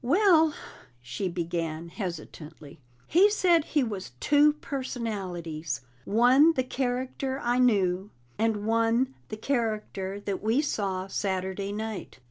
"Well," 0.03 0.55
she 1.03 1.29
began 1.29 1.89
hesitantly, 1.89 2.79
"he 3.05 3.29
said 3.29 3.63
he 3.65 3.83
was 3.83 4.13
two 4.19 4.53
personalities 4.53 5.81
one 6.05 6.53
the 6.53 6.63
character 6.63 7.39
I 7.43 7.59
knew, 7.59 8.09
and 8.39 8.65
one 8.65 9.13
the 9.29 9.37
character 9.37 10.19
that 10.21 10.41
we 10.41 10.59
saw 10.59 11.05
Saturday 11.05 11.71
night. 11.71 12.17